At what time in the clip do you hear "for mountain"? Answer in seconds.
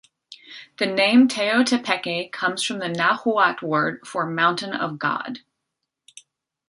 4.07-4.73